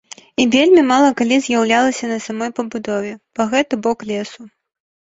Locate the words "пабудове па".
2.61-3.51